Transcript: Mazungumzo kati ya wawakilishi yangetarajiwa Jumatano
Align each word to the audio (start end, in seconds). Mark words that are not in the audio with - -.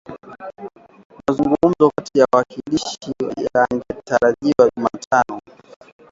Mazungumzo 1.27 1.89
kati 1.95 2.19
ya 2.19 2.25
wawakilishi 2.33 3.11
yangetarajiwa 3.53 4.69
Jumatano 4.77 5.39